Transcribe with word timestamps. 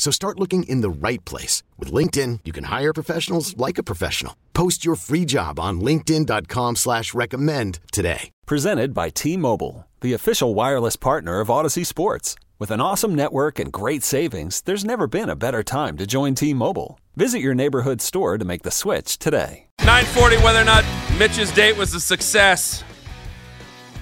So 0.00 0.10
start 0.10 0.40
looking 0.40 0.62
in 0.62 0.80
the 0.80 0.88
right 0.88 1.22
place. 1.26 1.62
With 1.76 1.92
LinkedIn, 1.92 2.40
you 2.46 2.52
can 2.52 2.64
hire 2.64 2.94
professionals 2.94 3.54
like 3.58 3.76
a 3.76 3.82
professional. 3.82 4.34
Post 4.54 4.82
your 4.82 4.94
free 4.96 5.26
job 5.26 5.60
on 5.60 5.82
linkedin.com 5.82 6.76
slash 6.76 7.12
recommend 7.12 7.80
today. 7.92 8.30
Presented 8.46 8.94
by 8.94 9.10
T-Mobile, 9.10 9.86
the 10.00 10.14
official 10.14 10.54
wireless 10.54 10.96
partner 10.96 11.40
of 11.40 11.48
Audacy 11.48 11.84
Sports. 11.84 12.34
With 12.58 12.70
an 12.70 12.80
awesome 12.80 13.14
network 13.14 13.58
and 13.58 13.70
great 13.70 14.02
savings, 14.02 14.62
there's 14.62 14.86
never 14.86 15.06
been 15.06 15.28
a 15.28 15.36
better 15.36 15.62
time 15.62 15.98
to 15.98 16.06
join 16.06 16.34
T-Mobile. 16.34 16.98
Visit 17.14 17.40
your 17.40 17.54
neighborhood 17.54 18.00
store 18.00 18.38
to 18.38 18.44
make 18.46 18.62
the 18.62 18.70
switch 18.70 19.18
today. 19.18 19.66
940, 19.80 20.36
whether 20.38 20.62
or 20.62 20.64
not 20.64 20.82
Mitch's 21.18 21.52
date 21.52 21.76
was 21.76 21.92
a 21.92 22.00
success. 22.00 22.82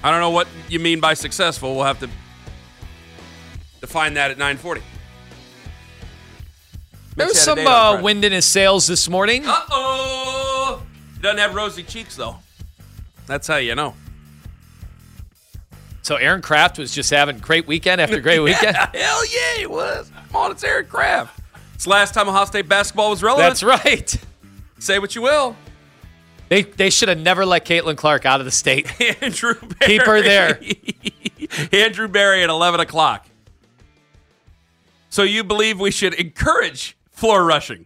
I 0.01 0.11
don't 0.11 0.21
know 0.21 0.29
what 0.29 0.47
you 0.69 0.79
mean 0.79 1.01
by 1.01 1.13
successful. 1.13 1.75
We'll 1.75 1.83
have 1.83 1.99
to 1.99 2.09
define 3.81 4.13
that 4.13 4.31
at 4.31 4.37
940. 4.37 4.81
There 7.19 7.27
was 7.27 7.35
Mitch 7.35 7.57
had 7.57 7.57
a 7.57 7.63
some 7.63 7.67
uh, 7.67 8.01
wind 8.01 8.23
in 8.23 8.31
his 8.31 8.45
sails 8.45 8.87
this 8.87 9.09
morning. 9.09 9.45
Uh-oh. 9.45 10.81
He 11.15 11.21
doesn't 11.21 11.37
have 11.37 11.53
rosy 11.53 11.83
cheeks, 11.83 12.15
though. 12.15 12.37
That's 13.27 13.45
how 13.45 13.57
you 13.57 13.75
know. 13.75 13.93
So 16.01 16.15
Aaron 16.15 16.41
Craft 16.41 16.79
was 16.79 16.93
just 16.93 17.09
having 17.09 17.37
great 17.39 17.67
weekend 17.67 17.99
after 17.99 18.21
great 18.21 18.39
weekend. 18.43 18.75
Hell 18.93 19.25
yeah, 19.25 19.57
he 19.57 19.67
was. 19.67 20.09
Come 20.29 20.35
on, 20.35 20.51
it's 20.51 20.63
Eric 20.63 20.87
Kraft. 20.89 21.39
It's 21.75 21.83
the 21.83 21.89
last 21.89 22.13
time 22.13 22.29
Ohio 22.29 22.45
State 22.45 22.69
basketball 22.69 23.09
was 23.09 23.21
relevant. 23.21 23.49
That's 23.49 23.63
right. 23.63 24.17
Say 24.79 24.97
what 24.97 25.13
you 25.13 25.21
will. 25.21 25.55
They 26.47 26.63
they 26.63 26.89
should 26.89 27.09
have 27.09 27.19
never 27.19 27.45
let 27.45 27.65
Caitlin 27.65 27.97
Clark 27.97 28.25
out 28.25 28.39
of 28.39 28.45
the 28.45 28.51
state. 28.51 28.89
Andrew 29.21 29.53
Berry. 29.53 29.75
Keep 29.81 30.01
her 30.03 30.21
there. 30.21 30.59
Andrew 31.71 32.07
Berry 32.07 32.43
at 32.43 32.49
11 32.49 32.79
o'clock. 32.79 33.27
So 35.09 35.23
you 35.23 35.43
believe 35.43 35.79
we 35.79 35.91
should 35.91 36.13
encourage 36.15 36.97
floor 37.19 37.45
rushing? 37.45 37.85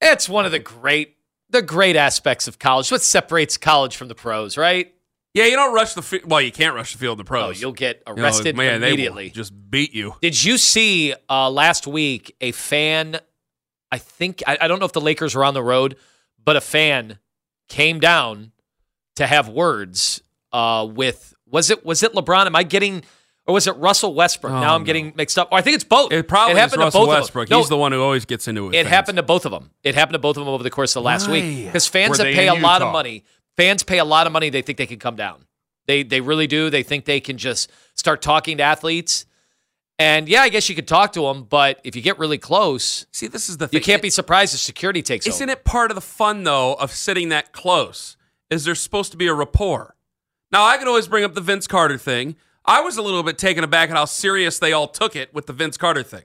It's 0.00 0.28
one 0.28 0.46
of 0.46 0.52
the 0.52 0.58
great 0.58 1.16
the 1.50 1.62
great 1.62 1.96
aspects 1.96 2.46
of 2.48 2.58
college. 2.58 2.90
What 2.92 3.02
separates 3.02 3.56
college 3.56 3.96
from 3.96 4.08
the 4.08 4.14
pros, 4.14 4.56
right? 4.56 4.94
Yeah, 5.34 5.46
you 5.46 5.56
don't 5.56 5.74
rush 5.74 5.94
the 5.94 6.02
field. 6.02 6.24
Well, 6.26 6.40
you 6.40 6.52
can't 6.52 6.74
rush 6.74 6.92
the 6.92 6.98
field 6.98 7.20
in 7.20 7.24
the 7.24 7.28
Oh, 7.28 7.34
pros. 7.34 7.60
you'll 7.60 7.72
get 7.72 8.02
You 8.06 8.14
know, 8.14 8.22
arrested 8.22 8.56
man, 8.56 8.80
they 8.80 8.88
immediately. 8.88 9.30
just 9.30 9.52
beat 9.70 9.92
you. 9.94 10.14
Did 10.22 10.42
you 10.42 10.58
see 10.58 11.14
uh, 11.28 11.50
last 11.50 11.86
week 11.86 12.34
a 12.40 12.52
fan? 12.52 13.18
I 13.92 13.98
think 13.98 14.42
I, 14.46 14.58
I 14.62 14.68
don't 14.68 14.78
know 14.80 14.86
if 14.86 14.92
the 14.92 15.00
Lakers 15.00 15.34
were 15.34 15.44
on 15.44 15.54
the 15.54 15.62
road, 15.62 15.96
but 16.44 16.56
a 16.56 16.60
fan 16.60 17.18
came 17.68 18.00
down 18.00 18.52
to 19.16 19.26
have 19.26 19.48
words 19.48 20.22
uh, 20.52 20.86
with 20.90 21.34
was 21.46 21.70
it 21.70 21.84
was 21.84 22.02
it 22.02 22.12
LeBron? 22.14 22.46
Am 22.46 22.56
I 22.56 22.62
getting 22.62 23.02
or 23.50 23.52
was 23.52 23.66
it 23.66 23.72
Russell 23.72 24.14
Westbrook? 24.14 24.52
Oh, 24.52 24.60
now 24.60 24.74
I'm 24.76 24.82
no. 24.82 24.86
getting 24.86 25.12
mixed 25.16 25.38
up. 25.38 25.48
Or 25.50 25.58
I 25.58 25.60
think 25.62 25.74
it's 25.74 25.84
both. 25.84 26.12
It 26.12 26.28
probably 26.28 26.52
is 26.54 26.58
happened 26.60 26.80
Russell 26.82 27.00
to 27.02 27.06
both 27.06 27.18
Westbrook. 27.18 27.44
Of 27.44 27.48
them. 27.48 27.56
No, 27.56 27.60
He's 27.60 27.68
the 27.68 27.76
one 27.76 27.92
who 27.92 28.02
always 28.02 28.24
gets 28.24 28.46
into 28.48 28.62
it. 28.62 28.66
with 28.66 28.74
it 28.74 28.82
fans. 28.84 28.88
happened 28.88 29.16
to 29.16 29.22
both 29.22 29.44
of 29.44 29.50
them. 29.52 29.70
It 29.82 29.94
happened 29.94 30.14
to 30.14 30.18
both 30.20 30.36
of 30.36 30.44
them 30.44 30.48
over 30.54 30.62
the 30.62 30.70
course 30.70 30.94
of 30.96 31.02
the 31.02 31.06
last 31.06 31.28
week 31.28 31.66
because 31.66 31.86
fans 31.88 32.10
Were 32.10 32.16
that 32.18 32.34
pay 32.34 32.46
a 32.48 32.54
in 32.54 32.62
lot 32.62 32.80
of 32.82 32.92
money, 32.92 33.24
fans 33.56 33.82
pay 33.82 33.98
a 33.98 34.04
lot 34.04 34.26
of 34.26 34.32
money. 34.32 34.48
They 34.50 34.62
think 34.62 34.78
they 34.78 34.86
can 34.86 34.98
come 35.00 35.16
down. 35.16 35.44
They 35.86 36.04
they 36.04 36.20
really 36.20 36.46
do. 36.46 36.70
They 36.70 36.82
think 36.84 37.04
they 37.04 37.20
can 37.20 37.36
just 37.38 37.70
start 37.94 38.22
talking 38.22 38.58
to 38.58 38.62
athletes. 38.62 39.26
And 39.98 40.28
yeah, 40.30 40.40
I 40.40 40.48
guess 40.48 40.68
you 40.68 40.74
could 40.74 40.88
talk 40.88 41.12
to 41.12 41.22
them, 41.22 41.42
but 41.42 41.78
if 41.84 41.94
you 41.94 42.00
get 42.00 42.18
really 42.18 42.38
close, 42.38 43.04
See, 43.12 43.26
this 43.26 43.50
is 43.50 43.58
the 43.58 43.68
thing. 43.68 43.78
you 43.78 43.84
can't 43.84 44.00
be 44.00 44.08
surprised 44.08 44.54
if 44.54 44.60
security 44.60 45.02
takes 45.02 45.26
Isn't 45.26 45.50
over. 45.50 45.58
it 45.58 45.64
part 45.64 45.90
of 45.90 45.94
the 45.94 46.00
fun 46.00 46.44
though 46.44 46.72
of 46.74 46.90
sitting 46.92 47.28
that 47.30 47.52
close? 47.52 48.16
Is 48.48 48.64
there 48.64 48.74
supposed 48.74 49.10
to 49.12 49.18
be 49.18 49.26
a 49.26 49.34
rapport? 49.34 49.96
Now 50.52 50.64
I 50.64 50.78
can 50.78 50.88
always 50.88 51.06
bring 51.06 51.22
up 51.24 51.34
the 51.34 51.40
Vince 51.42 51.66
Carter 51.66 51.98
thing. 51.98 52.36
I 52.64 52.80
was 52.80 52.96
a 52.96 53.02
little 53.02 53.22
bit 53.22 53.38
taken 53.38 53.64
aback 53.64 53.90
at 53.90 53.96
how 53.96 54.04
serious 54.04 54.58
they 54.58 54.72
all 54.72 54.88
took 54.88 55.16
it 55.16 55.32
with 55.34 55.46
the 55.46 55.52
Vince 55.52 55.76
Carter 55.76 56.02
thing. 56.02 56.24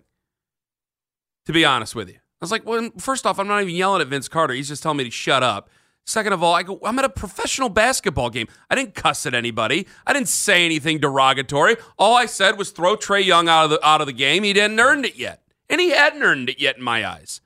To 1.45 1.53
be 1.53 1.63
honest 1.63 1.95
with 1.95 2.09
you, 2.09 2.15
I 2.15 2.19
was 2.41 2.51
like, 2.51 2.65
well, 2.65 2.89
first 2.97 3.25
off, 3.25 3.39
I'm 3.39 3.47
not 3.47 3.61
even 3.61 3.75
yelling 3.75 4.01
at 4.01 4.07
Vince 4.07 4.27
Carter. 4.27 4.53
He's 4.53 4.67
just 4.67 4.81
telling 4.83 4.97
me 4.97 5.03
to 5.03 5.11
shut 5.11 5.43
up. 5.43 5.69
Second 6.07 6.33
of 6.33 6.43
all, 6.43 6.53
I 6.53 6.63
go, 6.63 6.79
I'm 6.83 6.99
at 6.99 7.05
a 7.05 7.09
professional 7.09 7.69
basketball 7.69 8.29
game. 8.29 8.47
I 8.69 8.75
didn't 8.75 8.93
cuss 8.93 9.25
at 9.25 9.33
anybody. 9.33 9.87
I 10.05 10.13
didn't 10.13 10.27
say 10.27 10.63
anything 10.63 10.99
derogatory. 10.99 11.77
All 11.97 12.15
I 12.15 12.27
said 12.27 12.57
was 12.57 12.71
throw 12.71 12.95
Trae 12.95 13.25
Young 13.25 13.47
out 13.47 13.65
of 13.65 13.69
the 13.71 13.85
out 13.87 14.01
of 14.01 14.07
the 14.07 14.13
game. 14.13 14.43
He 14.43 14.53
didn't 14.53 14.79
earned 14.79 15.05
it 15.05 15.15
yet, 15.15 15.41
and 15.69 15.81
he 15.81 15.91
hadn't 15.91 16.21
earned 16.21 16.49
it 16.49 16.59
yet 16.59 16.77
in 16.77 16.83
my 16.83 17.07
eyes 17.07 17.41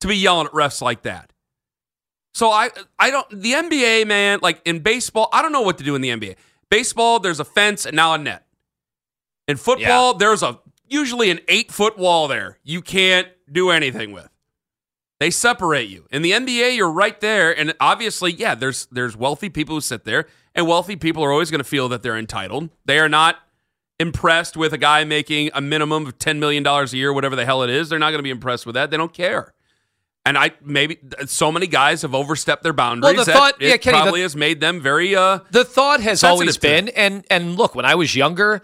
to 0.00 0.08
be 0.08 0.16
yelling 0.16 0.46
at 0.46 0.52
refs 0.52 0.82
like 0.82 1.02
that. 1.02 1.32
So 2.34 2.50
I 2.50 2.68
I 2.98 3.10
don't 3.10 3.30
the 3.30 3.52
NBA 3.52 4.06
man 4.06 4.40
like 4.42 4.60
in 4.66 4.80
baseball 4.80 5.30
I 5.32 5.40
don't 5.40 5.52
know 5.52 5.62
what 5.62 5.78
to 5.78 5.84
do 5.84 5.94
in 5.94 6.02
the 6.02 6.10
NBA. 6.10 6.36
Baseball 6.70 7.18
there's 7.20 7.40
a 7.40 7.44
fence 7.44 7.86
and 7.86 7.96
now 7.96 8.14
a 8.14 8.18
net. 8.18 8.46
In 9.48 9.56
football 9.56 10.14
there's 10.14 10.42
a 10.42 10.58
usually 10.88 11.30
an 11.30 11.40
eight 11.48 11.72
foot 11.72 11.98
wall 11.98 12.28
there 12.28 12.58
you 12.62 12.82
can't 12.82 13.28
do 13.50 13.70
anything 13.70 14.12
with. 14.12 14.28
They 15.20 15.30
separate 15.30 15.88
you. 15.88 16.06
In 16.10 16.22
the 16.22 16.32
NBA 16.32 16.76
you're 16.76 16.90
right 16.90 17.20
there 17.20 17.56
and 17.56 17.74
obviously 17.80 18.32
yeah 18.32 18.54
there's 18.54 18.86
there's 18.86 19.16
wealthy 19.16 19.48
people 19.48 19.74
who 19.76 19.80
sit 19.80 20.04
there 20.04 20.26
and 20.54 20.66
wealthy 20.66 20.96
people 20.96 21.24
are 21.24 21.32
always 21.32 21.50
going 21.50 21.60
to 21.60 21.64
feel 21.64 21.88
that 21.88 22.02
they're 22.02 22.18
entitled. 22.18 22.70
They 22.84 22.98
are 22.98 23.08
not 23.08 23.36
impressed 24.00 24.56
with 24.56 24.72
a 24.72 24.78
guy 24.78 25.04
making 25.04 25.50
a 25.54 25.60
minimum 25.60 26.06
of 26.06 26.18
10 26.18 26.40
million 26.40 26.62
dollars 26.62 26.92
a 26.92 26.96
year 26.96 27.12
whatever 27.12 27.36
the 27.36 27.44
hell 27.44 27.62
it 27.62 27.70
is. 27.70 27.88
They're 27.88 27.98
not 27.98 28.10
going 28.10 28.18
to 28.18 28.24
be 28.24 28.30
impressed 28.30 28.66
with 28.66 28.74
that. 28.74 28.90
They 28.90 28.96
don't 28.96 29.12
care. 29.12 29.54
And 30.26 30.38
I 30.38 30.52
maybe 30.62 30.98
so 31.26 31.52
many 31.52 31.66
guys 31.66 32.00
have 32.02 32.14
overstepped 32.14 32.62
their 32.62 32.72
boundaries 32.72 33.16
Well, 33.16 33.24
the 33.26 33.30
that 33.32 33.36
thought- 33.38 33.60
yeah, 33.60 33.76
Kenny, 33.76 33.98
the- 33.98 34.02
probably 34.02 34.22
has 34.22 34.34
made 34.34 34.58
them 34.60 34.80
very 34.80 35.14
uh 35.14 35.40
The 35.50 35.64
thought 35.64 36.00
has 36.00 36.24
always 36.24 36.56
been, 36.56 36.88
and 36.88 37.24
and 37.30 37.56
look, 37.56 37.74
when 37.74 37.84
I 37.84 37.94
was 37.94 38.14
younger, 38.16 38.62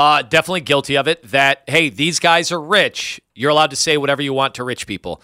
uh, 0.00 0.22
definitely 0.22 0.62
guilty 0.62 0.96
of 0.96 1.06
it. 1.06 1.22
That 1.30 1.62
hey, 1.68 1.90
these 1.90 2.18
guys 2.18 2.50
are 2.50 2.60
rich. 2.60 3.20
You're 3.36 3.50
allowed 3.50 3.70
to 3.70 3.76
say 3.76 3.96
whatever 3.96 4.20
you 4.20 4.32
want 4.32 4.56
to 4.56 4.64
rich 4.64 4.86
people. 4.86 5.22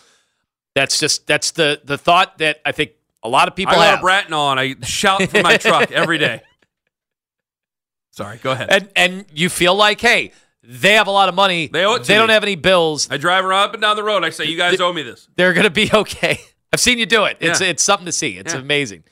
That's 0.76 1.00
just 1.00 1.26
that's 1.26 1.50
the 1.50 1.80
the 1.84 1.98
thought 1.98 2.38
that 2.38 2.60
I 2.64 2.70
think 2.72 2.92
a 3.24 3.28
lot 3.28 3.48
of 3.48 3.56
people 3.56 3.74
I 3.74 3.86
have. 3.86 4.00
Bratton 4.00 4.32
on. 4.34 4.58
I 4.60 4.76
shout 4.84 5.22
from 5.30 5.42
my 5.42 5.56
truck 5.56 5.90
every 5.90 6.18
day. 6.18 6.42
Sorry, 8.12 8.38
go 8.38 8.52
ahead. 8.52 8.68
and 8.70 8.88
and 8.94 9.24
you 9.34 9.48
feel 9.48 9.74
like 9.74 10.00
hey, 10.00 10.32
they 10.64 10.94
have 10.94 11.06
a 11.06 11.10
lot 11.10 11.28
of 11.28 11.34
money. 11.34 11.66
They 11.68 11.84
owe 11.84 11.94
it 11.94 12.04
They 12.04 12.14
don't 12.14 12.28
have 12.28 12.42
any 12.44 12.54
bills. 12.56 13.08
I 13.10 13.16
drive 13.16 13.44
around 13.44 13.64
up 13.68 13.72
and 13.74 13.82
down 13.82 13.96
the 13.96 14.04
road. 14.04 14.24
I 14.24 14.30
say, 14.30 14.44
"You 14.44 14.56
guys 14.56 14.80
owe 14.80 14.92
me 14.92 15.02
this." 15.02 15.28
They're 15.36 15.52
going 15.52 15.64
to 15.64 15.70
be 15.70 15.90
okay. 15.94 16.40
I've 16.72 16.80
seen 16.80 16.98
you 16.98 17.06
do 17.06 17.24
it. 17.24 17.36
It's 17.40 17.60
Yeah. 17.60 17.68
it's 17.68 17.82
something 17.82 18.06
to 18.06 18.12
see. 18.12 18.38
It's 18.38 18.54
Yeah. 18.54 18.60
amazing. 18.60 19.04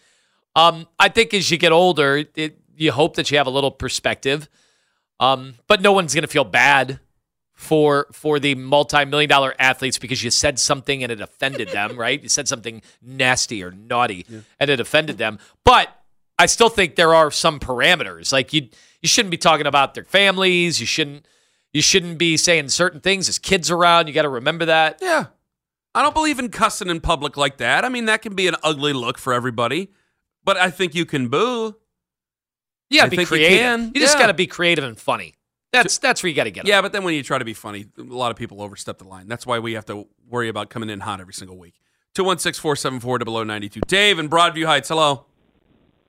Um, 0.57 0.87
I 0.99 1.09
think 1.09 1.33
as 1.35 1.51
you 1.51 1.59
get 1.59 1.73
older, 1.73 2.25
it, 2.35 2.59
you 2.77 2.93
hope 2.93 3.17
that 3.17 3.31
you 3.31 3.39
have 3.39 3.47
a 3.47 3.51
little 3.51 3.71
perspective. 3.71 4.49
Um, 5.19 5.55
but 5.67 5.83
no 5.83 5.93
one's 5.93 6.15
going 6.15 6.23
to 6.23 6.29
feel 6.29 6.45
bad 6.45 6.99
for 7.53 8.07
for 8.13 8.41
the 8.41 8.55
multi-million 8.55 9.29
dollar 9.29 9.55
athletes 9.59 9.99
because 9.99 10.25
you 10.25 10.31
said 10.31 10.59
something 10.59 11.03
and 11.03 11.13
it 11.13 11.21
offended 11.21 11.69
them, 11.73 11.97
right? 11.99 12.23
You 12.23 12.29
said 12.31 12.49
something 12.49 12.81
nasty 13.03 13.63
or 13.63 13.71
naughty 13.71 14.25
and 14.59 14.71
it 14.71 14.81
offended 14.81 15.19
them. 15.19 15.39
But 15.65 15.89
I 16.39 16.47
still 16.47 16.71
think 16.71 16.97
there 16.97 17.15
are 17.15 17.31
some 17.31 17.61
parameters. 17.61 18.33
Like 18.33 18.53
you 18.55 18.69
you 19.03 19.09
shouldn't 19.09 19.31
be 19.31 19.37
talking 19.37 19.67
about 19.67 19.93
their 19.95 20.05
families. 20.05 20.81
You 20.81 20.87
shouldn't 20.87 21.27
you 21.73 21.83
shouldn't 21.83 22.19
be 22.19 22.37
saying 22.37 22.69
certain 22.69 23.01
things. 23.01 23.29
as 23.29 23.39
kids 23.39 23.71
around. 23.71 24.07
You 24.09 24.13
got 24.15 24.23
to 24.23 24.29
remember 24.29 24.65
that. 24.67 24.99
Yeah. 25.01 25.27
I 25.95 26.03
don't 26.03 26.15
believe 26.15 26.39
in 26.39 26.49
cussing 26.51 26.89
in 26.89 27.01
public 27.01 27.37
like 27.37 27.57
that. 27.59 27.85
I 27.85 27.89
mean, 27.89 28.05
that 28.07 28.23
can 28.23 28.35
be 28.35 28.47
an 28.47 28.55
ugly 28.63 28.93
look 28.93 29.19
for 29.19 29.33
everybody, 29.33 29.91
but 30.45 30.57
I 30.57 30.71
think 30.71 30.95
you 30.95 31.05
can 31.05 31.29
boo. 31.29 31.77
Yeah, 32.91 33.05
I 33.05 33.09
be 33.09 33.17
think 33.17 33.31
you 33.31 33.37
creative. 33.37 33.59
can. 33.59 33.93
just 33.95 34.15
Yeah. 34.15 34.21
got 34.21 34.27
to 34.29 34.35
be 34.35 34.47
creative 34.47 34.85
and 34.85 34.99
funny. 34.99 35.35
That's 35.73 35.99
that's 35.99 36.23
where 36.23 36.31
you 36.31 36.35
got 36.35 36.45
to 36.45 36.51
get. 36.51 36.67
Yeah, 36.67 36.81
but 36.83 36.91
then 36.93 37.05
when 37.05 37.15
you 37.15 37.23
try 37.23 37.39
to 37.39 37.45
be 37.45 37.55
funny, 37.55 37.87
a 37.99 38.03
lot 38.03 38.31
of 38.33 38.37
people 38.37 38.61
overstep 38.63 38.99
the 38.99 39.05
line. 39.05 39.29
That's 39.29 39.47
why 39.47 39.61
we 39.61 39.75
have 39.75 39.85
to 39.87 40.07
worry 40.29 40.49
about 40.49 40.69
coming 40.71 40.91
in 40.91 40.99
hot 41.01 41.21
every 41.21 41.35
single 41.35 41.57
week. 41.57 41.75
216 42.15 42.61
474 42.61 43.21
0092. 43.45 43.81
Dave 43.87 44.19
in 44.19 44.29
Broadview 44.29 44.67
Heights. 44.67 44.89
Hello. 44.89 45.27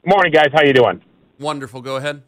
Morning, 0.03 0.31
guys. 0.31 0.47
How 0.51 0.63
you 0.63 0.73
doing? 0.73 1.01
Wonderful. 1.39 1.81
Go 1.81 1.97
ahead. 1.97 2.23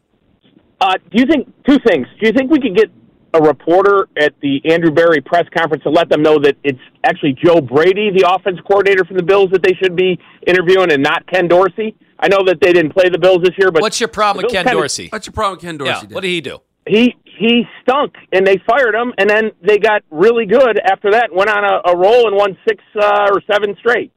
Uh, 0.80 0.94
do 1.10 1.20
you 1.20 1.26
think 1.26 1.52
two 1.68 1.78
things? 1.86 2.06
Do 2.20 2.26
you 2.26 2.32
think 2.32 2.50
we 2.52 2.60
could 2.60 2.76
get 2.76 2.88
a 3.34 3.42
reporter 3.42 4.08
at 4.16 4.32
the 4.40 4.62
Andrew 4.64 4.90
Berry 4.92 5.20
press 5.20 5.44
conference 5.54 5.82
to 5.82 5.90
let 5.90 6.08
them 6.08 6.22
know 6.22 6.38
that 6.38 6.56
it's 6.62 6.78
actually 7.04 7.36
Joe 7.44 7.60
Brady, 7.60 8.10
the 8.16 8.26
offense 8.32 8.58
coordinator 8.66 9.04
for 9.04 9.14
the 9.14 9.22
Bills, 9.22 9.50
that 9.50 9.62
they 9.62 9.74
should 9.74 9.96
be 9.96 10.18
interviewing, 10.46 10.92
and 10.92 11.02
not 11.02 11.26
Ken 11.26 11.48
Dorsey? 11.48 11.96
I 12.18 12.28
know 12.28 12.44
that 12.46 12.58
they 12.60 12.72
didn't 12.72 12.92
play 12.92 13.08
the 13.08 13.18
Bills 13.18 13.42
this 13.42 13.52
year, 13.58 13.70
but 13.72 13.82
What's 13.82 14.00
your 14.00 14.08
problem 14.08 14.44
with 14.44 14.52
Ken 14.52 14.64
kinda- 14.64 14.78
Dorsey? 14.78 15.08
What's 15.10 15.26
your 15.26 15.32
problem 15.32 15.56
with 15.56 15.62
Ken 15.62 15.76
Dorsey? 15.76 15.90
Yeah, 15.90 16.00
Dave? 16.02 16.14
what 16.14 16.20
did 16.22 16.28
he 16.28 16.40
do? 16.40 16.58
He 16.86 17.16
he 17.24 17.66
stunk, 17.82 18.14
and 18.32 18.46
they 18.46 18.58
fired 18.58 18.94
him, 18.94 19.12
and 19.18 19.28
then 19.28 19.50
they 19.60 19.78
got 19.78 20.02
really 20.10 20.46
good 20.46 20.78
after 20.78 21.10
that. 21.12 21.34
Went 21.34 21.50
on 21.50 21.64
a, 21.64 21.90
a 21.90 21.96
roll 21.96 22.28
and 22.28 22.36
won 22.36 22.56
six 22.68 22.82
uh, 22.94 23.28
or 23.32 23.42
seven 23.50 23.74
straight. 23.80 24.12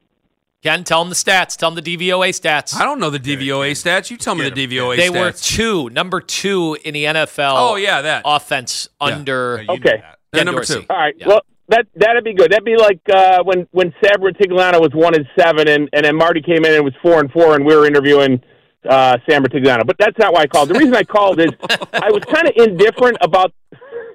Ken, 0.67 0.83
tell 0.83 0.99
them 1.01 1.09
the 1.09 1.15
stats. 1.15 1.55
Tell 1.55 1.71
them 1.71 1.83
the 1.83 1.97
DVOA 1.97 2.29
stats. 2.29 2.75
I 2.75 2.83
don't 2.83 2.99
know 2.99 3.09
the 3.09 3.19
DVOA 3.19 3.71
stats. 3.71 4.09
You 4.11 4.17
tell 4.17 4.35
me 4.35 4.43
the 4.43 4.51
Get 4.51 4.63
'em, 4.63 4.69
DVOA 4.71 4.97
they 4.97 5.09
stats. 5.09 5.19
were 5.19 5.31
two, 5.31 5.89
number 5.91 6.19
two 6.21 6.77
in 6.83 6.93
the 6.93 7.05
NFL. 7.05 7.53
Oh, 7.57 7.75
yeah, 7.75 8.01
that. 8.01 8.23
offense 8.25 8.89
Yeah. 9.01 9.07
under. 9.07 9.55
Yeah, 9.57 9.61
you 9.61 9.79
Okay. 9.79 9.89
knew 9.95 9.97
that. 10.01 10.19
Yeah, 10.33 10.37
Ken 10.39 10.45
number 10.45 10.61
Dorsey. 10.61 10.73
two. 10.81 10.85
All 10.89 10.97
right. 10.97 11.15
Yeah. 11.17 11.27
Well, 11.27 11.41
that 11.69 11.85
that'd 11.95 12.23
be 12.23 12.33
good. 12.33 12.51
That'd 12.51 12.63
be 12.65 12.77
like 12.77 12.99
uh, 13.13 13.43
when 13.43 13.67
when 13.71 13.93
Sam 14.03 14.21
Rutigliano 14.21 14.79
was 14.81 14.91
one 14.93 15.13
and 15.15 15.25
seven, 15.37 15.67
and 15.67 15.89
and 15.93 16.05
then 16.05 16.15
Marty 16.15 16.41
came 16.41 16.63
in 16.65 16.73
and 16.73 16.83
was 16.85 16.93
four 17.01 17.19
and 17.19 17.29
four, 17.31 17.55
and 17.55 17.65
we 17.65 17.75
were 17.75 17.85
interviewing 17.85 18.41
uh, 18.89 19.17
Sam 19.29 19.43
Rutigliano. 19.43 19.85
But 19.85 19.97
that's 19.99 20.17
not 20.17 20.33
why 20.33 20.41
I 20.43 20.47
called. 20.47 20.69
The 20.69 20.75
reason 20.75 20.95
I 20.95 21.03
called 21.03 21.39
is 21.41 21.49
I 21.93 22.09
was 22.11 22.23
kind 22.31 22.47
of 22.47 22.53
indifferent 22.55 23.17
about. 23.21 23.51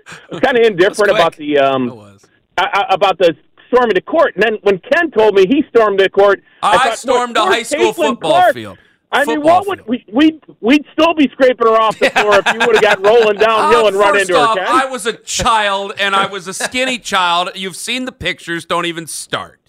I 0.08 0.14
was 0.30 0.40
kind 0.40 0.58
of 0.58 0.64
indifferent 0.66 1.10
quick. 1.10 1.20
about 1.20 1.36
the 1.36 1.54
It 1.54 1.62
um 1.62 1.88
was. 1.88 2.26
I, 2.58 2.86
I- 2.90 2.94
about 2.94 3.18
the 3.18 3.34
storming 3.72 3.94
the 3.94 4.00
court. 4.02 4.34
And 4.34 4.42
then 4.42 4.54
when 4.62 4.78
Ken 4.92 5.10
told 5.10 5.34
me 5.34 5.46
he 5.48 5.62
stormed 5.68 5.98
the 6.00 6.08
court, 6.10 6.42
I, 6.62 6.74
I 6.76 6.78
thought, 6.88 6.98
stormed 6.98 7.36
what, 7.36 7.48
a 7.48 7.52
high 7.52 7.62
school 7.62 7.92
Caitlin 7.92 7.94
football 7.94 8.30
Clark? 8.30 8.54
field. 8.54 8.78
I 9.14 9.26
mean, 9.26 9.42
what 9.42 9.66
would 9.66 9.86
we 9.86 10.04
we'd 10.10 10.42
we'd 10.60 10.86
still 10.94 11.12
be 11.14 11.28
scraping 11.32 11.66
her 11.66 11.74
off 11.78 11.98
the 11.98 12.08
floor 12.10 12.36
if 12.38 12.46
you 12.54 12.60
would 12.66 12.76
have 12.76 12.82
got 12.82 13.04
rolling 13.04 13.36
downhill 13.38 13.84
Uh, 13.84 13.88
and 13.88 13.96
run 13.96 14.18
into 14.18 14.34
off, 14.34 14.56
her. 14.58 14.64
Ken. 14.64 14.74
I 14.74 14.86
was 14.86 15.04
a 15.04 15.12
child 15.12 15.92
and 15.98 16.16
I 16.16 16.26
was 16.26 16.48
a 16.48 16.54
skinny 16.54 16.98
child. 17.12 17.50
You've 17.54 17.76
seen 17.76 18.06
the 18.06 18.12
pictures. 18.12 18.64
Don't 18.64 18.86
even 18.86 19.06
start. 19.06 19.60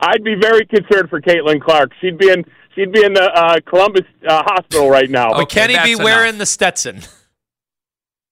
I'd 0.00 0.24
be 0.24 0.34
very 0.40 0.64
concerned 0.64 1.10
for 1.10 1.20
Caitlin 1.20 1.60
Clark. 1.60 1.90
She'd 2.00 2.16
be 2.16 2.30
in 2.30 2.42
she'd 2.74 2.90
be 2.90 3.04
in 3.04 3.12
the 3.12 3.24
uh, 3.34 3.56
Columbus 3.68 4.06
uh, 4.26 4.44
hospital 4.46 4.88
right 4.88 5.10
now. 5.10 5.32
Okay, 5.32 5.38
But 5.40 5.48
can 5.50 5.68
he 5.70 5.76
be 5.84 5.94
that's 5.94 6.02
wearing 6.04 6.38
the 6.38 6.46
Stetson? 6.46 7.02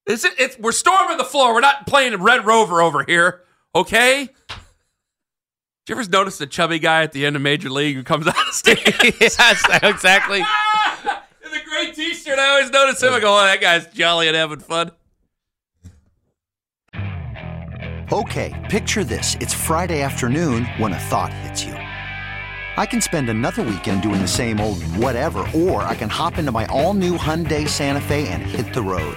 Is 0.06 0.24
it? 0.24 0.32
It's, 0.38 0.58
we're 0.58 0.72
storming 0.72 1.18
the 1.18 1.24
floor. 1.24 1.52
We're 1.52 1.60
not 1.60 1.86
playing 1.86 2.22
Red 2.22 2.46
Rover 2.46 2.80
over 2.80 3.04
here. 3.06 3.42
Okay. 3.78 4.28
Did 5.86 5.94
you 5.94 5.94
ever 6.00 6.10
notice 6.10 6.36
the 6.38 6.48
chubby 6.48 6.80
guy 6.80 7.04
at 7.04 7.12
the 7.12 7.24
end 7.24 7.36
of 7.36 7.42
Major 7.42 7.70
League 7.70 7.94
who 7.94 8.02
comes 8.02 8.26
out 8.26 8.36
of 8.36 8.46
the 8.46 8.52
stadium? 8.74 9.14
yes, 9.20 9.38
exactly. 9.84 10.38
In 11.44 11.52
the 11.52 11.60
gray 11.64 11.92
T-shirt, 11.92 12.40
I 12.40 12.48
always 12.50 12.70
notice 12.72 13.00
him. 13.00 13.12
I 13.14 13.20
go, 13.20 13.38
"Oh, 13.38 13.44
that 13.44 13.60
guy's 13.60 13.86
jolly 13.94 14.26
and 14.26 14.36
having 14.36 14.58
fun." 14.58 14.90
Okay, 18.10 18.66
picture 18.68 19.04
this. 19.04 19.36
It's 19.36 19.54
Friday 19.54 20.02
afternoon 20.02 20.64
when 20.78 20.92
a 20.92 20.98
thought 20.98 21.32
hits 21.32 21.62
you. 21.64 21.74
I 21.74 22.84
can 22.84 23.00
spend 23.00 23.28
another 23.30 23.62
weekend 23.62 24.02
doing 24.02 24.20
the 24.20 24.26
same 24.28 24.60
old 24.60 24.82
whatever, 24.96 25.46
or 25.54 25.82
I 25.82 25.94
can 25.94 26.08
hop 26.08 26.38
into 26.38 26.50
my 26.50 26.66
all 26.66 26.94
new 26.94 27.16
Hyundai 27.16 27.68
Santa 27.68 28.00
Fe 28.00 28.26
and 28.28 28.42
hit 28.42 28.74
the 28.74 28.82
road. 28.82 29.16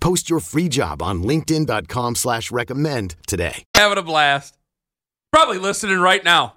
Post 0.00 0.30
your 0.30 0.40
free 0.40 0.68
job 0.68 1.02
on 1.02 1.22
linkedin.com 1.22 2.14
slash 2.14 2.50
recommend 2.50 3.16
today. 3.26 3.64
Having 3.74 3.98
a 3.98 4.02
blast. 4.02 4.58
Probably 5.32 5.58
listening 5.58 5.98
right 5.98 6.22
now. 6.24 6.54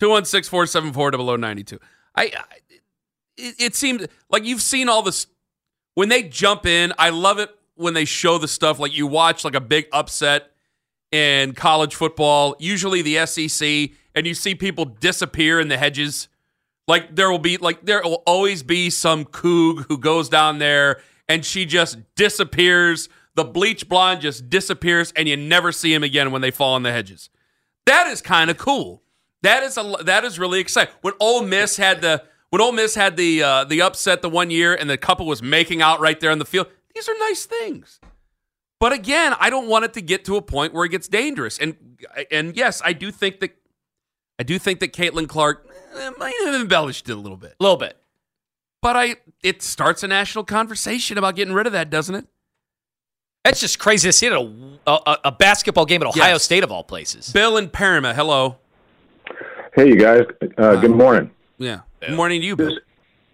216-474-0092. 0.00 1.78
I, 2.14 2.22
I 2.22 2.28
it, 3.36 3.54
it 3.58 3.74
seemed 3.74 4.08
like 4.30 4.44
you've 4.44 4.62
seen 4.62 4.88
all 4.88 5.02
this 5.02 5.26
when 5.94 6.08
they 6.08 6.22
jump 6.22 6.66
in. 6.66 6.92
I 6.98 7.10
love 7.10 7.38
it 7.38 7.50
when 7.74 7.94
they 7.94 8.04
show 8.04 8.38
the 8.38 8.48
stuff 8.48 8.78
like 8.78 8.96
you 8.96 9.06
watch 9.06 9.44
like 9.44 9.54
a 9.54 9.60
big 9.60 9.86
upset 9.92 10.50
in 11.12 11.54
college 11.54 11.94
football, 11.94 12.56
usually 12.58 13.02
the 13.02 13.24
SEC, 13.26 13.90
and 14.14 14.26
you 14.26 14.34
see 14.34 14.54
people 14.54 14.84
disappear 14.84 15.60
in 15.60 15.68
the 15.68 15.78
hedges. 15.78 16.28
Like 16.86 17.14
there 17.14 17.30
will 17.30 17.38
be 17.38 17.56
like 17.56 17.84
there 17.84 18.02
will 18.02 18.22
always 18.26 18.62
be 18.62 18.90
some 18.90 19.24
coog 19.24 19.86
who 19.88 19.98
goes 19.98 20.28
down 20.28 20.58
there 20.58 21.00
and 21.28 21.44
she 21.44 21.64
just 21.64 21.98
disappears. 22.14 23.08
The 23.34 23.44
bleach 23.44 23.88
blonde 23.88 24.20
just 24.20 24.50
disappears 24.50 25.12
and 25.14 25.28
you 25.28 25.36
never 25.36 25.70
see 25.70 25.94
him 25.94 26.02
again 26.02 26.32
when 26.32 26.42
they 26.42 26.50
fall 26.50 26.76
in 26.76 26.82
the 26.82 26.92
hedges. 26.92 27.30
That 27.86 28.06
is 28.08 28.20
kind 28.20 28.50
of 28.50 28.58
cool. 28.58 29.02
That 29.42 29.62
is 29.62 29.76
a 29.76 29.94
that 30.04 30.24
is 30.24 30.38
really 30.38 30.58
exciting. 30.60 30.92
When 31.02 31.14
Ole 31.20 31.42
Miss 31.42 31.76
had 31.76 32.00
the 32.00 32.24
when 32.50 32.60
Ole 32.60 32.72
Miss 32.72 32.94
had 32.94 33.16
the 33.16 33.42
uh, 33.42 33.64
the 33.64 33.82
upset 33.82 34.22
the 34.22 34.28
one 34.28 34.50
year 34.50 34.74
and 34.74 34.90
the 34.90 34.96
couple 34.96 35.26
was 35.26 35.42
making 35.42 35.80
out 35.80 36.00
right 36.00 36.18
there 36.18 36.30
on 36.30 36.38
the 36.38 36.44
field, 36.44 36.66
these 36.94 37.08
are 37.08 37.14
nice 37.20 37.46
things. 37.46 38.00
But 38.80 38.92
again, 38.92 39.34
I 39.38 39.50
don't 39.50 39.68
want 39.68 39.84
it 39.84 39.92
to 39.94 40.00
get 40.00 40.24
to 40.26 40.36
a 40.36 40.42
point 40.42 40.72
where 40.72 40.84
it 40.84 40.90
gets 40.90 41.08
dangerous. 41.08 41.58
And 41.58 41.76
and 42.30 42.56
yes, 42.56 42.82
I 42.84 42.92
do 42.92 43.10
think 43.12 43.40
that 43.40 43.56
I 44.38 44.42
do 44.42 44.58
think 44.58 44.80
that 44.80 44.92
Caitlin 44.92 45.28
Clark 45.28 45.68
eh, 45.96 46.10
might 46.18 46.34
have 46.44 46.54
embellished 46.54 47.08
it 47.08 47.12
a 47.12 47.20
little 47.20 47.36
bit. 47.36 47.54
A 47.60 47.62
little 47.62 47.78
bit. 47.78 47.96
But 48.80 48.96
I 48.96 49.16
it 49.42 49.62
starts 49.62 50.02
a 50.02 50.08
national 50.08 50.44
conversation 50.44 51.18
about 51.18 51.36
getting 51.36 51.54
rid 51.54 51.66
of 51.66 51.72
that, 51.72 51.90
doesn't 51.90 52.14
it? 52.14 52.26
That's 53.44 53.60
just 53.60 53.78
crazy 53.78 54.08
to 54.08 54.12
see 54.12 54.26
it 54.26 54.32
at 54.32 54.40
a, 54.40 54.90
a, 54.90 55.18
a 55.26 55.32
basketball 55.32 55.86
game 55.86 56.02
at 56.02 56.08
Ohio 56.08 56.32
Yes. 56.32 56.42
State 56.42 56.64
of 56.64 56.70
all 56.70 56.84
places. 56.84 57.32
Bill 57.32 57.56
and 57.56 57.72
Parma, 57.72 58.12
hello. 58.12 58.56
Hey, 59.74 59.88
you 59.88 59.96
guys. 59.96 60.22
Uh, 60.58 60.76
good 60.76 60.90
morning. 60.90 61.30
Yeah. 61.56 61.80
Good 62.00 62.16
morning 62.16 62.40
to 62.40 62.46
you, 62.46 62.56
Bill. 62.56 62.78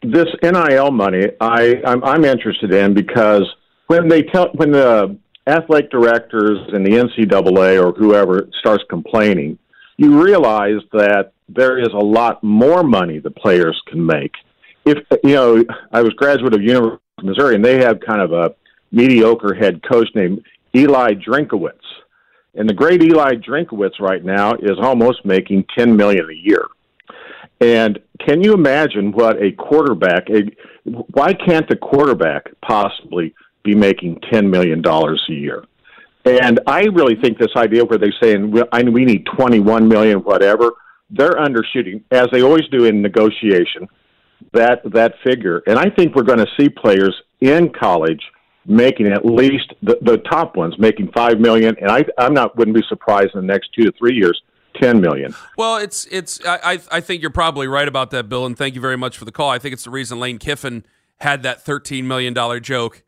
This 0.02 0.26
NIL 0.42 0.90
money, 0.90 1.25
I 1.40 1.80
I'm, 1.87 2.04
I'm 2.04 2.25
interested 2.25 2.73
in 2.73 2.95
because 2.95 3.42
when 3.87 4.09
they 4.09 4.23
tell 4.23 4.50
when 4.54 4.71
the 4.71 5.16
athletic 5.47 5.90
directors 5.90 6.59
and 6.73 6.87
the 6.87 6.90
NCAA 6.90 7.83
or 7.83 7.92
whoever 7.92 8.49
starts 8.61 8.85
complaining, 8.88 9.59
you 9.97 10.23
realize 10.23 10.80
that 10.92 11.33
there 11.49 11.78
is 11.78 11.88
a 11.88 11.99
lot 11.99 12.42
more 12.42 12.83
money 12.83 13.19
the 13.19 13.30
players 13.30 13.80
can 13.88 14.04
make. 14.04 14.33
If 14.85 14.99
you 15.23 15.35
know, 15.35 15.64
I 15.93 16.03
was 16.03 16.12
graduate 16.14 16.55
of 16.55 16.62
University 16.62 17.00
of 17.19 17.25
Missouri, 17.25 17.55
and 17.55 17.64
they 17.64 17.79
have 17.79 18.00
kind 18.00 18.21
of 18.21 18.33
a 18.33 18.55
mediocre 18.93 19.55
head 19.55 19.83
coach 19.83 20.09
named 20.14 20.43
Eli 20.75 21.14
Drinkwitz. 21.14 21.73
And 22.55 22.69
the 22.69 22.75
great 22.75 23.03
Eli 23.03 23.33
Drinkwitz 23.35 23.99
right 23.99 24.25
now 24.25 24.53
is 24.55 24.79
almost 24.81 25.25
making 25.25 25.64
ten 25.76 25.97
million 25.97 26.29
a 26.31 26.35
year. 26.35 26.67
And 27.61 27.99
can 28.21 28.43
you 28.43 28.53
imagine 28.53 29.12
what 29.12 29.43
a 29.43 29.53
quarterback? 29.53 30.29
A, 30.31 30.43
why 30.85 31.33
can't 31.33 31.69
the 31.69 31.76
quarterback 31.76 32.47
possibly 32.62 33.35
be 33.62 33.75
making 33.75 34.21
ten 34.31 34.50
million 34.50 34.83
dollars 34.83 35.23
a 35.31 35.33
year? 35.33 35.64
And 36.26 36.61
I 36.67 36.85
really 36.85 37.17
think 37.17 37.38
this 37.38 37.55
idea 37.57 37.85
where 37.85 37.99
saying 38.23 38.50
"Well, 38.50 38.69
I 38.71 38.83
we 38.83 39.05
need 39.05 39.26
twenty 39.37 39.61
one 39.61 39.88
million, 39.88 40.19
whatever, 40.19 40.73
they're 41.11 41.33
undershooting 41.33 42.03
as 42.11 42.29
they 42.33 42.43
always 42.43 42.69
do 42.71 42.85
in 42.85 43.03
negotiation 43.03 43.88
that 44.53 44.81
that 44.93 45.15
figure. 45.25 45.63
And 45.67 45.79
I 45.79 45.91
think 45.91 46.15
we're 46.15 46.23
going 46.23 46.39
to 46.39 46.49
see 46.59 46.69
players 46.69 47.15
in 47.41 47.71
college 47.73 48.21
making 48.67 49.07
at 49.09 49.25
least 49.25 49.75
the, 49.83 49.99
the 50.03 50.19
top 50.19 50.57
ones 50.57 50.75
making 50.79 51.11
five 51.13 51.39
million, 51.39 51.77
and 51.81 51.91
I 51.91 52.05
I'm 52.19 52.35
not 52.35 52.57
wouldn't 52.57 52.77
be 52.77 52.83
surprised 52.89 53.35
in 53.35 53.41
the 53.41 53.47
next 53.47 53.71
two 53.75 53.85
to 53.85 53.93
three 53.99 54.15
years 54.15 54.41
ten 54.81 55.01
million. 55.01 55.35
Well, 55.57 55.77
it's 55.77 56.07
it's 56.07 56.41
I 56.47 56.81
I 56.91 57.01
think 57.01 57.23
you're 57.23 57.31
probably 57.31 57.69
right 57.69 57.89
about 57.89 58.11
that, 58.11 58.29
Bill, 58.29 58.47
and 58.47 58.57
thank 58.57 58.75
you 58.75 58.81
very 58.81 58.97
much 58.97 59.19
for 59.19 59.25
the 59.25 59.33
call. 59.33 59.51
I 59.51 59.59
think 59.59 59.73
it's 59.73 59.85
the 59.85 59.91
reason 59.91 60.19
Lane 60.19 60.39
Kiffin 60.39 60.85
had 61.19 61.43
that 61.43 61.65
thirteen 61.65 62.09
million 62.09 62.35
dollar 62.35 62.61
joke 62.61 63.03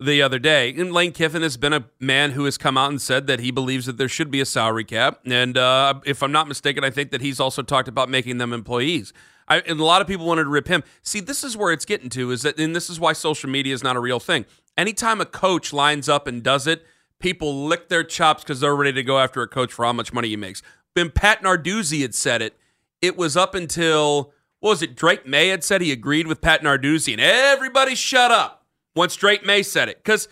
the 0.00 0.22
other 0.22 0.38
day. 0.38 0.74
And 0.76 0.92
Lane 0.92 1.12
Kiffin 1.12 1.42
has 1.42 1.56
been 1.58 1.74
a 1.74 1.84
man 2.00 2.30
who 2.30 2.46
has 2.46 2.56
come 2.56 2.78
out 2.78 2.90
and 2.90 3.00
said 3.00 3.26
that 3.26 3.38
he 3.38 3.50
believes 3.50 3.84
that 3.86 3.98
there 3.98 4.08
should 4.08 4.30
be 4.30 4.40
a 4.40 4.46
salary 4.46 4.84
cap. 4.84 5.20
And 5.26 5.58
uh, 5.58 6.00
if 6.06 6.22
I'm 6.22 6.32
not 6.32 6.48
mistaken, 6.48 6.84
I 6.84 6.90
think 6.90 7.10
that 7.10 7.20
he's 7.20 7.38
also 7.38 7.62
talked 7.62 7.86
about 7.86 8.08
making 8.08 8.38
them 8.38 8.54
employees. 8.54 9.12
I, 9.50 9.58
and 9.66 9.80
a 9.80 9.84
lot 9.84 10.00
of 10.00 10.06
people 10.06 10.24
wanted 10.24 10.44
to 10.44 10.48
rip 10.48 10.68
him. 10.68 10.84
See, 11.02 11.20
this 11.20 11.42
is 11.42 11.56
where 11.56 11.72
it's 11.72 11.84
getting 11.84 12.08
to 12.10 12.30
is 12.30 12.42
that, 12.42 12.58
and 12.58 12.74
this 12.74 12.88
is 12.88 13.00
why 13.00 13.12
social 13.12 13.50
media 13.50 13.74
is 13.74 13.82
not 13.82 13.96
a 13.96 14.00
real 14.00 14.20
thing. 14.20 14.46
Anytime 14.78 15.20
a 15.20 15.26
coach 15.26 15.72
lines 15.72 16.08
up 16.08 16.28
and 16.28 16.42
does 16.42 16.68
it, 16.68 16.86
people 17.18 17.66
lick 17.66 17.88
their 17.88 18.04
chops 18.04 18.44
because 18.44 18.60
they're 18.60 18.76
ready 18.76 18.92
to 18.92 19.02
go 19.02 19.18
after 19.18 19.42
a 19.42 19.48
coach 19.48 19.72
for 19.72 19.84
how 19.84 19.92
much 19.92 20.12
money 20.12 20.28
he 20.28 20.36
makes. 20.36 20.62
When 20.94 21.10
Pat 21.10 21.42
Narduzzi 21.42 22.00
had 22.00 22.14
said 22.14 22.42
it, 22.42 22.56
it 23.02 23.16
was 23.16 23.36
up 23.36 23.54
until 23.54 24.32
what 24.60 24.70
was 24.70 24.82
it? 24.82 24.94
Drake 24.94 25.26
Maye 25.26 25.48
had 25.48 25.64
said 25.64 25.80
he 25.80 25.90
agreed 25.90 26.26
with 26.26 26.40
Pat 26.40 26.62
Narduzzi, 26.62 27.12
and 27.12 27.20
everybody 27.20 27.94
shut 27.94 28.30
up 28.30 28.64
once 28.94 29.16
Drake 29.16 29.44
Maye 29.44 29.62
said 29.62 29.88
it 29.88 29.98
because 29.98 30.28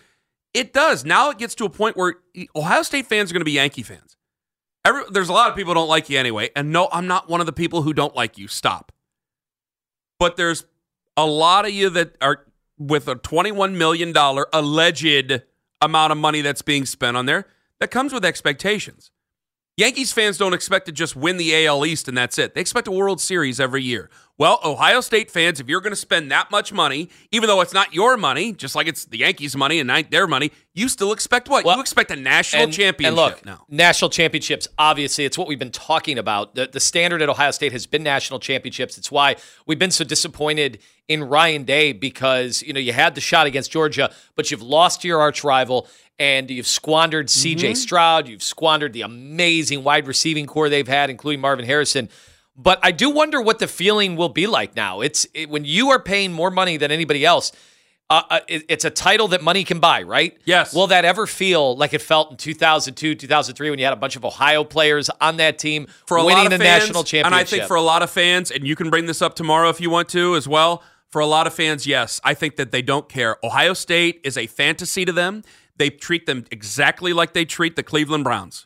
it 0.53 0.71
does. 0.71 1.03
Now 1.03 1.29
it 1.29 1.37
gets 1.37 1.55
to 1.55 1.65
a 1.65 1.69
point 1.69 1.97
where 1.97 2.15
Ohio 2.55 2.83
State 2.83 3.07
fans 3.07 3.31
are 3.31 3.33
going 3.33 3.41
to 3.41 3.45
be 3.45 3.51
Yankee 3.53 3.83
fans. 3.83 4.15
Every, 4.85 5.03
there's 5.11 5.29
a 5.29 5.33
lot 5.33 5.49
of 5.49 5.57
people 5.57 5.73
don't 5.73 5.89
like 5.89 6.09
you 6.09 6.17
anyway, 6.17 6.51
and 6.55 6.71
no, 6.71 6.87
I'm 6.91 7.07
not 7.07 7.29
one 7.29 7.41
of 7.41 7.47
the 7.47 7.53
people 7.53 7.81
who 7.81 7.93
don't 7.93 8.15
like 8.15 8.37
you. 8.37 8.47
Stop. 8.47 8.91
But 10.19 10.37
there's 10.37 10.65
a 11.17 11.25
lot 11.25 11.65
of 11.65 11.71
you 11.71 11.89
that 11.91 12.15
are 12.21 12.45
with 12.77 13.07
a 13.07 13.15
21 13.15 13.77
million 13.77 14.11
dollar 14.11 14.47
alleged 14.53 15.41
amount 15.81 16.11
of 16.11 16.17
money 16.17 16.41
that's 16.41 16.61
being 16.61 16.85
spent 16.85 17.17
on 17.17 17.25
there 17.25 17.47
that 17.79 17.89
comes 17.89 18.13
with 18.13 18.25
expectations. 18.25 19.11
Yankees 19.77 20.11
fans 20.11 20.37
don't 20.37 20.53
expect 20.53 20.85
to 20.87 20.91
just 20.91 21.15
win 21.15 21.37
the 21.37 21.65
AL 21.65 21.85
East 21.85 22.09
and 22.09 22.17
that's 22.17 22.37
it. 22.37 22.53
They 22.53 22.61
expect 22.61 22.87
a 22.87 22.91
World 22.91 23.21
Series 23.21 23.61
every 23.61 23.81
year. 23.81 24.09
Well, 24.39 24.61
Ohio 24.63 25.01
State 25.01 25.29
fans, 25.29 25.59
if 25.59 25.67
you're 25.67 25.81
going 25.81 25.91
to 25.91 25.97
spend 25.97 26.31
that 26.31 26.49
much 26.49 26.71
money, 26.71 27.09
even 27.29 27.47
though 27.47 27.59
it's 27.59 27.73
not 27.73 27.93
your 27.93 28.15
money, 28.15 28.53
just 28.53 28.73
like 28.73 28.87
it's 28.87 29.03
the 29.03 29.17
Yankees' 29.17 29.53
money 29.53 29.81
and 29.81 29.89
their 30.09 30.27
money, 30.27 30.53
you 30.73 30.87
still 30.87 31.11
expect 31.11 31.49
what? 31.49 31.65
Well, 31.65 31.75
you 31.75 31.81
expect 31.81 32.09
a 32.09 32.15
national 32.15 32.63
and, 32.63 32.73
championship 32.73 33.07
and 33.07 33.15
look, 33.17 33.45
now. 33.45 33.65
National 33.67 34.09
championships, 34.09 34.65
obviously, 34.77 35.25
it's 35.25 35.37
what 35.37 35.49
we've 35.49 35.59
been 35.59 35.71
talking 35.71 36.17
about. 36.17 36.55
The, 36.55 36.67
the 36.67 36.79
standard 36.79 37.21
at 37.21 37.27
Ohio 37.27 37.51
State 37.51 37.73
has 37.73 37.85
been 37.85 38.01
national 38.01 38.39
championships. 38.39 38.97
It's 38.97 39.11
why 39.11 39.35
we've 39.65 39.77
been 39.77 39.91
so 39.91 40.05
disappointed 40.05 40.79
in 41.09 41.25
Ryan 41.25 41.65
Day 41.65 41.91
because, 41.91 42.63
you 42.63 42.71
know, 42.71 42.79
you 42.79 42.93
had 42.93 43.15
the 43.15 43.21
shot 43.21 43.45
against 43.45 43.71
Georgia, 43.71 44.09
but 44.35 44.51
you've 44.51 44.61
lost 44.61 45.01
to 45.01 45.09
your 45.09 45.19
arch 45.19 45.43
rival 45.43 45.85
and 46.17 46.49
you've 46.49 46.67
squandered 46.67 47.27
CJ 47.27 47.55
Mm-hmm. 47.57 47.73
Stroud. 47.73 48.27
You've 48.29 48.43
squandered 48.43 48.93
the 48.93 49.01
amazing 49.01 49.83
wide 49.83 50.07
receiving 50.07 50.45
core 50.45 50.69
they've 50.69 50.87
had, 50.87 51.09
including 51.09 51.41
Marvin 51.41 51.65
Harrison. 51.65 52.07
But 52.61 52.79
I 52.83 52.91
do 52.91 53.09
wonder 53.09 53.41
what 53.41 53.59
the 53.59 53.67
feeling 53.67 54.17
will 54.17 54.27
be 54.27 54.45
like 54.45 54.75
now. 54.75 54.99
It's 54.99 55.25
it, 55.33 55.49
when 55.49 55.63
you 55.63 55.91
are 55.91 55.99
paying 55.99 56.33
more 56.33 56.51
money 56.51 56.75
than 56.75 56.91
anybody 56.91 57.25
else. 57.25 57.53
Uh, 58.09 58.23
uh, 58.29 58.39
it, 58.47 58.65
it's 58.67 58.83
a 58.83 58.89
title 58.89 59.29
that 59.29 59.41
money 59.43 59.63
can 59.63 59.79
buy, 59.79 60.01
right? 60.01 60.35
Yes. 60.43 60.73
Will 60.73 60.87
that 60.87 61.05
ever 61.05 61.25
feel 61.27 61.77
like 61.77 61.93
it 61.93 62.01
felt 62.01 62.31
in 62.31 62.37
2002, 62.37 63.15
2003 63.15 63.69
when 63.69 63.79
you 63.79 63.85
had 63.85 63.93
a 63.93 63.95
bunch 63.95 64.15
of 64.15 64.25
Ohio 64.25 64.63
players 64.63 65.09
on 65.21 65.37
that 65.37 65.59
team 65.59 65.87
for 66.05 66.17
a 66.17 66.25
winning 66.25 66.45
lot 66.45 66.53
of 66.53 66.59
the 66.59 66.65
fans, 66.65 66.85
national 66.85 67.03
championship? 67.03 67.25
And 67.27 67.35
I 67.35 67.43
think 67.43 67.63
for 67.65 67.75
a 67.75 67.81
lot 67.81 68.01
of 68.01 68.09
fans, 68.09 68.51
and 68.51 68.67
you 68.67 68.75
can 68.75 68.89
bring 68.89 69.05
this 69.05 69.21
up 69.21 69.35
tomorrow 69.35 69.69
if 69.69 69.79
you 69.79 69.89
want 69.89 70.09
to 70.09 70.35
as 70.35 70.47
well. 70.47 70.83
For 71.11 71.21
a 71.21 71.25
lot 71.27 71.47
of 71.47 71.53
fans, 71.53 71.87
yes, 71.87 72.19
I 72.23 72.33
think 72.33 72.57
that 72.57 72.71
they 72.71 72.81
don't 72.81 73.07
care. 73.07 73.37
Ohio 73.43 73.73
State 73.73 74.21
is 74.23 74.37
a 74.37 74.47
fantasy 74.47 75.05
to 75.05 75.11
them. 75.11 75.43
They 75.77 75.89
treat 75.89 76.25
them 76.25 76.45
exactly 76.51 77.13
like 77.13 77.33
they 77.33 77.45
treat 77.45 77.75
the 77.75 77.83
Cleveland 77.83 78.25
Browns. 78.25 78.65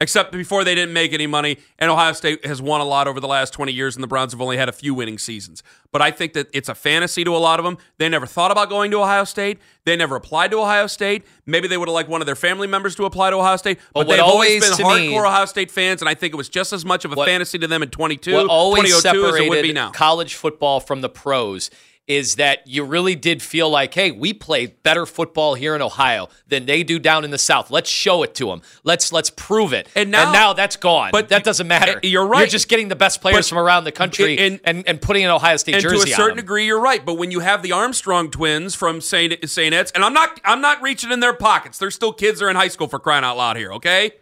Except 0.00 0.32
before 0.32 0.64
they 0.64 0.74
didn't 0.74 0.92
make 0.92 1.12
any 1.12 1.26
money, 1.28 1.56
and 1.78 1.88
Ohio 1.88 2.12
State 2.12 2.44
has 2.44 2.60
won 2.60 2.80
a 2.80 2.84
lot 2.84 3.06
over 3.06 3.20
the 3.20 3.28
last 3.28 3.52
20 3.52 3.72
years, 3.72 3.94
and 3.96 4.02
the 4.02 4.08
Browns 4.08 4.32
have 4.32 4.40
only 4.40 4.56
had 4.56 4.68
a 4.68 4.72
few 4.72 4.92
winning 4.92 5.18
seasons. 5.18 5.62
But 5.92 6.02
I 6.02 6.10
think 6.10 6.32
that 6.32 6.48
it's 6.52 6.68
a 6.68 6.74
fantasy 6.74 7.22
to 7.22 7.34
a 7.34 7.38
lot 7.38 7.60
of 7.60 7.64
them. 7.64 7.78
They 7.98 8.08
never 8.08 8.26
thought 8.26 8.50
about 8.50 8.68
going 8.68 8.90
to 8.90 8.98
Ohio 8.98 9.22
State. 9.22 9.58
They 9.84 9.94
never 9.94 10.16
applied 10.16 10.50
to 10.50 10.58
Ohio 10.58 10.88
State. 10.88 11.24
Maybe 11.46 11.68
they 11.68 11.76
would 11.78 11.86
have 11.86 11.94
liked 11.94 12.08
one 12.08 12.20
of 12.20 12.26
their 12.26 12.34
family 12.34 12.66
members 12.66 12.96
to 12.96 13.04
apply 13.04 13.30
to 13.30 13.36
Ohio 13.36 13.56
State. 13.56 13.78
But, 13.94 14.08
But 14.08 14.14
they've 14.16 14.20
always 14.24 14.64
always, 14.64 14.76
been 14.76 14.86
hardcore 14.86 14.96
me- 14.98 15.18
Ohio 15.18 15.44
State 15.46 15.70
fans, 15.70 16.02
and 16.02 16.08
I 16.08 16.14
think 16.14 16.34
it 16.34 16.36
was 16.36 16.48
just 16.48 16.72
as 16.72 16.84
much 16.84 17.04
of 17.04 17.12
a 17.12 17.14
What- 17.14 17.28
fantasy 17.28 17.58
to 17.60 17.68
them 17.68 17.82
in 17.82 17.88
22, 17.90 18.34
what 18.34 18.46
always 18.48 18.86
2002 18.86 19.08
as 19.08 19.14
it 19.14 19.22
would 19.22 19.38
be 19.38 19.44
separated 19.46 19.74
now. 19.74 19.90
college 19.92 20.34
football 20.34 20.80
from 20.80 21.02
the 21.02 21.08
pros 21.08 21.70
is 22.06 22.34
that 22.36 22.66
you 22.66 22.84
really 22.84 23.14
did 23.14 23.40
feel 23.40 23.70
like, 23.70 23.94
hey, 23.94 24.10
we 24.10 24.34
play 24.34 24.66
better 24.66 25.06
football 25.06 25.54
here 25.54 25.74
in 25.74 25.80
Ohio 25.80 26.28
than 26.46 26.66
they 26.66 26.82
do 26.82 26.98
down 26.98 27.24
in 27.24 27.30
the 27.30 27.38
South. 27.38 27.70
Let's 27.70 27.88
show 27.88 28.22
it 28.22 28.34
to 28.34 28.46
them. 28.46 28.60
Let's 28.82 29.10
let's 29.10 29.30
prove 29.30 29.72
it. 29.72 29.88
And 29.96 30.10
now- 30.10 30.52
that's 30.52 30.76
gone. 30.76 31.10
but 31.12 31.30
that 31.30 31.44
doesn't 31.44 31.66
matter. 31.66 31.98
you're 32.02 32.26
right. 32.26 32.40
You're 32.40 32.48
just 32.48 32.68
getting 32.68 32.88
the 32.88 32.96
best 32.96 33.22
players 33.22 33.36
But- 33.36 33.46
from 33.46 33.58
around 33.58 33.84
the 33.84 33.92
country 33.92 34.38
and- 34.38 34.60
and, 34.64 34.86
and, 34.86 35.00
putting 35.00 35.24
an 35.24 35.30
Ohio 35.30 35.56
State 35.56 35.76
and 35.76 35.82
jersey 35.82 36.06
to 36.06 36.12
a 36.12 36.16
certain 36.16 36.36
degree, 36.36 36.66
you're 36.66 36.80
right. 36.80 37.04
But 37.04 37.14
when 37.14 37.30
you 37.30 37.40
have 37.40 37.62
the 37.62 37.72
Armstrong 37.72 38.30
twins 38.30 38.74
from 38.74 39.00
Saint 39.00 39.48
Saint 39.48 39.74
Ed's, 39.74 39.90
and 39.92 40.04
I'm 40.04 40.12
not 40.12 40.40
I'm 40.44 40.60
not 40.60 40.82
reaching 40.82 41.10
in 41.10 41.20
their 41.20 41.34
pockets. 41.34 41.78
They're 41.78 41.90
still 41.90 42.12
kids. 42.12 42.40
They're 42.40 42.50
in 42.50 42.56
high 42.56 42.68
school 42.68 42.88
for 42.88 42.98
crying 42.98 43.24
out 43.24 43.36
loud 43.38 43.56
here. 43.56 43.72
Okay, 43.72 44.12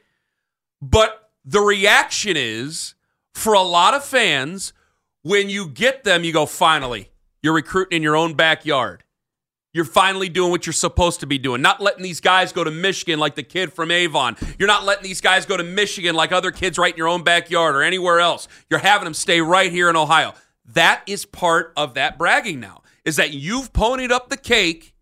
but 0.80 1.30
the 1.44 1.60
reaction 1.60 2.36
is 2.36 2.94
for 3.34 3.54
a 3.54 3.62
lot 3.62 3.94
of 3.94 4.04
fans 4.04 4.72
when 5.22 5.48
you 5.48 5.66
get 5.68 6.04
them, 6.04 6.22
you 6.24 6.32
go 6.32 6.46
finally. 6.46 7.08
You're 7.42 7.54
recruiting 7.54 7.96
in 7.96 8.02
your 8.02 8.16
own 8.16 8.34
backyard. 8.34 9.04
You're 9.75 9.84
finally 9.87 10.28
doing 10.28 10.50
what 10.50 10.66
you're 10.66 10.75
supposed 10.75 11.20
to 11.20 11.26
be 11.26 11.38
doing. 11.38 11.62
Not 11.62 11.80
letting 11.80 12.02
these 12.02 12.20
guys 12.20 12.52
go 12.52 12.62
to 12.62 12.70
Michigan 12.70 13.18
like 13.18 13.37
the 13.37 13.42
kid 13.42 13.72
from 13.72 13.90
Avon. 13.90 14.37
You're 14.58 14.68
not 14.68 14.84
letting 14.84 15.02
these 15.02 15.22
guys 15.22 15.46
go 15.46 15.56
to 15.56 15.64
Michigan 15.64 16.14
like 16.14 16.30
other 16.30 16.50
kids 16.50 16.76
right 16.76 16.92
in 16.92 16.99
your 16.99 17.08
own 17.08 17.22
backyard 17.22 17.75
or 17.75 17.82
anywhere 17.82 18.20
else. 18.20 18.49
You're 18.68 18.80
having 18.80 19.04
them 19.04 19.14
stay 19.14 19.40
right 19.40 19.72
here 19.72 19.88
in 19.88 19.96
Ohio. 19.96 20.34
That 20.66 21.02
is 21.06 21.25
part 21.25 21.72
of 21.76 21.94
that 21.94 22.18
bragging 22.18 22.61
now, 22.61 22.82
is 23.04 23.16
that 23.16 23.32
you've 23.32 23.72
ponied 23.72 24.11
up 24.11 24.28
the 24.28 24.37
cake 24.37 24.94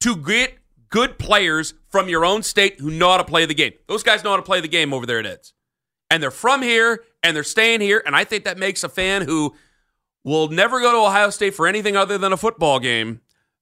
to 0.00 0.14
get 0.14 0.58
good 0.90 1.18
players 1.18 1.74
from 1.88 2.08
your 2.08 2.24
own 2.24 2.42
state 2.42 2.80
who 2.80 2.90
know 2.90 3.10
how 3.10 3.16
to 3.16 3.24
play 3.24 3.46
the 3.46 3.54
game. 3.54 3.72
Those 3.86 4.02
guys 4.02 4.22
know 4.22 4.30
how 4.30 4.36
to 4.36 4.42
play 4.42 4.60
the 4.60 4.68
game 4.68 4.92
over 4.92 5.06
there 5.06 5.18
at 5.18 5.26
Eds. 5.26 5.54
And 6.10 6.22
they're 6.22 6.30
from 6.30 6.62
here 6.62 7.02
and 7.22 7.34
they're 7.34 7.42
staying 7.42 7.80
here. 7.80 8.02
And 8.06 8.14
I 8.14 8.24
think 8.24 8.44
that 8.44 8.58
makes 8.58 8.84
a 8.84 8.88
fan 8.88 9.22
who 9.22 9.54
will 10.24 10.48
never 10.48 10.80
go 10.80 10.92
to 10.92 10.98
Ohio 10.98 11.30
State 11.30 11.54
for 11.54 11.66
anything 11.66 11.96
other 11.96 12.18
than 12.18 12.32
a 12.32 12.36
football 12.36 12.78
game 12.80 13.20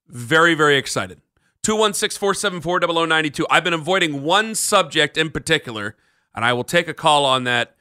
very, 0.09 0.55
very 0.55 0.77
excited. 0.77 1.21
216 1.63 2.19
474 2.19 2.81
0092. 3.07 3.47
I've 3.51 3.65
been 3.65 3.73
avoiding 3.73 4.23
one 4.23 4.55
subject 4.55 5.17
in 5.17 5.31
particular, 5.31 5.97
and 6.35 6.45
I 6.45 6.53
will 6.53 6.65
take 6.65 6.87
a 6.87 6.95
call 6.95 7.25
on 7.25 7.45
that 7.45 7.75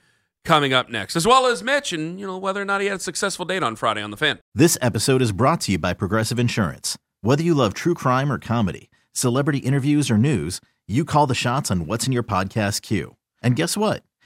coming 0.44 0.74
up 0.74 0.90
next, 0.90 1.16
as 1.16 1.28
well 1.28 1.46
as 1.46 1.62
Mitch 1.64 1.92
and 1.92 2.20
you 2.20 2.26
know 2.26 2.38
whether 2.38 2.62
or 2.62 2.66
not 2.66 2.82
he 2.82 2.88
had 2.88 2.98
a 2.98 3.02
successful 3.02 3.46
date 3.46 3.64
on 3.64 3.76
Friday 3.76 4.02
on 4.02 4.12
the 4.12 4.18
fan. 4.18 4.40
This 4.54 4.78
episode 4.82 5.22
is 5.22 5.32
brought 5.32 5.62
to 5.62 5.74
you 5.74 5.78
by 5.78 5.94
Progressive 5.94 6.40
Insurance. 6.40 6.98
Whether 7.22 7.44
you 7.44 7.54
love 7.54 7.74
true 7.74 7.94
crime 7.94 8.32
or 8.32 8.40
comedy, 8.40 8.90
celebrity 9.12 9.60
interviews 9.60 10.10
or 10.10 10.18
news, 10.18 10.62
you 10.88 11.06
call 11.06 11.28
the 11.28 11.36
shots 11.36 11.70
on 11.70 11.86
what's 11.86 12.06
in 12.06 12.14
your 12.14 12.24
podcast 12.24 12.82
queue. 12.82 13.16
And 13.42 13.56
guess 13.56 13.76
what? 13.76 14.04